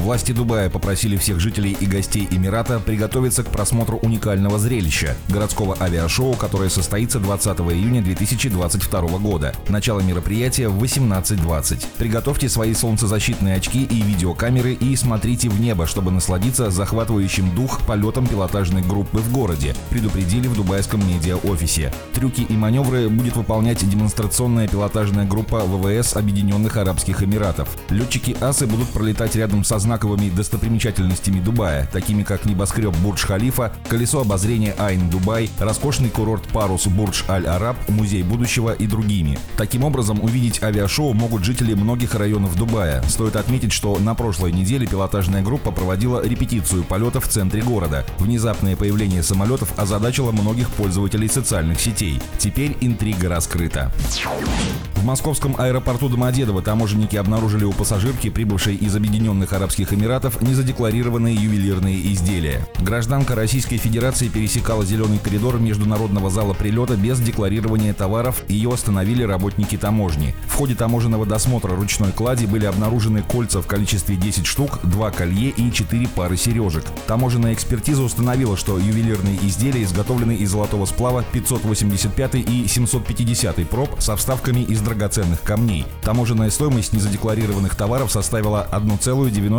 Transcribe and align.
Власти 0.00 0.32
Дубая 0.32 0.70
попросили 0.70 1.18
всех 1.18 1.40
жителей 1.40 1.76
и 1.78 1.84
гостей 1.84 2.26
Эмирата 2.30 2.80
приготовиться 2.80 3.44
к 3.44 3.48
просмотру 3.48 3.98
уникального 3.98 4.58
зрелища– 4.58 5.14
городского 5.28 5.76
авиашоу, 5.78 6.32
которое 6.36 6.70
состоится 6.70 7.20
20 7.20 7.58
июня 7.58 8.00
2022 8.00 9.00
года. 9.18 9.54
Начало 9.68 10.00
мероприятия 10.00 10.68
в 10.68 10.82
18.20. 10.82 11.84
Приготовьте 11.98 12.48
свои 12.48 12.72
солнцезащитные 12.72 13.56
очки 13.56 13.84
и 13.84 14.00
видеокамеры 14.00 14.72
и 14.72 14.96
смотрите 14.96 15.50
в 15.50 15.60
небо, 15.60 15.86
чтобы 15.86 16.10
насладиться 16.10 16.70
захватывающим 16.70 17.54
дух 17.54 17.82
полетом 17.86 18.26
пилотажной 18.26 18.80
группы 18.80 19.18
в 19.18 19.30
городе, 19.30 19.76
предупредили 19.90 20.48
в 20.48 20.56
дубайском 20.56 21.06
медиа-офисе. 21.06 21.92
Трюки 22.14 22.40
и 22.40 22.54
маневры 22.54 23.10
будет 23.10 23.36
выполнять 23.36 23.86
демонстрационная 23.86 24.66
пилотажная 24.66 25.26
группа 25.26 25.60
ВВС 25.60 26.16
Объединенных 26.16 26.78
Арабских 26.78 27.22
Эмиратов. 27.22 27.68
Летчики 27.90 28.34
асы 28.40 28.66
будут 28.66 28.88
пролетать 28.88 29.36
рядом 29.36 29.62
со 29.62 29.78
знаковыми 29.90 30.30
достопримечательностями 30.30 31.40
Дубая, 31.40 31.88
такими 31.92 32.22
как 32.22 32.44
небоскреб 32.44 32.94
Бурдж-Халифа, 33.02 33.72
колесо 33.88 34.20
обозрения 34.20 34.72
Айн 34.78 35.10
Дубай, 35.10 35.50
роскошный 35.58 36.10
курорт 36.10 36.46
Парус 36.52 36.86
Бурдж 36.86 37.24
Аль-Араб, 37.28 37.76
музей 37.88 38.22
будущего 38.22 38.70
и 38.70 38.86
другими. 38.86 39.36
Таким 39.56 39.82
образом, 39.82 40.22
увидеть 40.22 40.62
авиашоу 40.62 41.12
могут 41.12 41.42
жители 41.42 41.74
многих 41.74 42.14
районов 42.14 42.54
Дубая. 42.54 43.02
Стоит 43.08 43.34
отметить, 43.34 43.72
что 43.72 43.98
на 43.98 44.14
прошлой 44.14 44.52
неделе 44.52 44.86
пилотажная 44.86 45.42
группа 45.42 45.72
проводила 45.72 46.24
репетицию 46.24 46.84
полета 46.84 47.20
в 47.20 47.26
центре 47.26 47.60
города. 47.60 48.06
Внезапное 48.18 48.76
появление 48.76 49.24
самолетов 49.24 49.76
озадачило 49.76 50.30
многих 50.30 50.70
пользователей 50.70 51.28
социальных 51.28 51.80
сетей. 51.80 52.22
Теперь 52.38 52.76
интрига 52.80 53.28
раскрыта. 53.28 53.90
В 55.00 55.04
московском 55.04 55.56
аэропорту 55.58 56.10
Домодедово 56.10 56.60
таможенники 56.60 57.16
обнаружили 57.16 57.64
у 57.64 57.72
пассажирки, 57.72 58.28
прибывшей 58.28 58.76
из 58.76 58.94
Объединенных 58.94 59.50
Арабских 59.54 59.79
Эмиратов, 59.92 60.40
незадекларированные 60.42 61.34
ювелирные 61.34 62.12
изделия. 62.12 62.66
Гражданка 62.80 63.34
Российской 63.34 63.76
Федерации 63.76 64.28
пересекала 64.28 64.84
зеленый 64.84 65.18
коридор 65.18 65.58
международного 65.58 66.30
зала 66.30 66.54
прилета 66.54 66.96
без 66.96 67.20
декларирования 67.20 67.94
товаров, 67.94 68.42
ее 68.48 68.72
остановили 68.72 69.22
работники 69.22 69.76
таможни. 69.76 70.34
В 70.46 70.54
ходе 70.54 70.74
таможенного 70.74 71.26
досмотра 71.26 71.74
ручной 71.74 72.12
клади 72.12 72.46
были 72.46 72.66
обнаружены 72.66 73.22
кольца 73.22 73.62
в 73.62 73.66
количестве 73.66 74.16
10 74.16 74.46
штук, 74.46 74.80
2 74.82 75.10
колье 75.10 75.50
и 75.50 75.72
4 75.72 76.08
пары 76.08 76.36
сережек. 76.36 76.84
Таможенная 77.06 77.54
экспертиза 77.54 78.02
установила, 78.02 78.56
что 78.56 78.78
ювелирные 78.78 79.38
изделия 79.42 79.82
изготовлены 79.82 80.36
из 80.36 80.50
золотого 80.50 80.86
сплава 80.86 81.24
585 81.32 82.34
и 82.34 82.66
750 82.68 83.68
проб 83.68 84.00
со 84.00 84.16
вставками 84.16 84.60
из 84.60 84.80
драгоценных 84.80 85.40
камней. 85.42 85.86
Таможенная 86.02 86.50
стоимость 86.50 86.92
незадекларированных 86.92 87.74
товаров 87.74 88.10
составила 88.12 88.62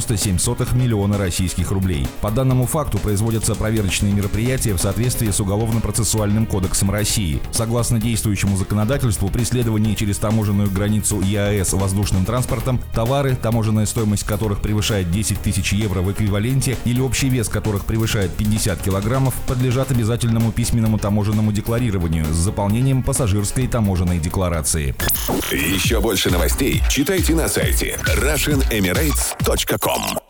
1,97 0.00 0.76
миллиона 0.76 1.18
российских 1.18 1.70
рублей. 1.70 2.06
По 2.20 2.30
данному 2.30 2.66
факту 2.66 2.98
производятся 2.98 3.54
проверочные 3.54 4.12
мероприятия 4.12 4.74
в 4.74 4.78
соответствии 4.78 5.30
с 5.30 5.40
Уголовно-процессуальным 5.40 6.46
кодексом 6.46 6.90
России. 6.90 7.40
Согласно 7.52 8.00
действующему 8.00 8.56
законодательству, 8.56 9.28
при 9.28 9.44
следовании 9.44 9.94
через 9.94 10.18
таможенную 10.18 10.70
границу 10.70 11.20
ЕАЭС 11.20 11.72
воздушным 11.74 12.24
транспортом 12.24 12.80
товары, 12.94 13.36
таможенная 13.36 13.86
стоимость 13.86 14.24
которых 14.24 14.60
превышает 14.60 15.10
10 15.10 15.40
тысяч 15.40 15.72
евро 15.72 16.00
в 16.00 16.12
эквиваленте 16.12 16.76
или 16.84 17.00
общий 17.00 17.28
вес 17.28 17.48
которых 17.48 17.84
превышает 17.84 18.32
50 18.34 18.82
килограммов, 18.82 19.34
подлежат 19.46 19.90
обязательному 19.90 20.52
письменному 20.52 20.98
таможенному 20.98 21.52
декларированию 21.52 22.24
с 22.26 22.36
заполнением 22.36 23.02
пассажирской 23.02 23.66
таможенной 23.66 24.18
декларации. 24.18 24.94
Еще 25.50 26.00
больше 26.00 26.30
новостей 26.30 26.82
читайте 26.88 27.34
на 27.34 27.48
сайте 27.48 27.98
RussianEmirates.com 28.04 29.89
Drum. 29.90 30.29